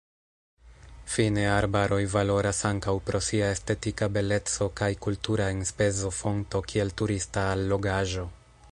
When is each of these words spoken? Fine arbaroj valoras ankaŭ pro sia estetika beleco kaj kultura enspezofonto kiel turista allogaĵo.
Fine 1.15 1.43
arbaroj 1.55 1.99
valoras 2.13 2.61
ankaŭ 2.69 2.95
pro 3.11 3.21
sia 3.27 3.51
estetika 3.57 4.09
beleco 4.17 4.69
kaj 4.81 4.91
kultura 5.09 5.51
enspezofonto 5.59 6.65
kiel 6.73 6.97
turista 7.03 7.47
allogaĵo. 7.57 8.29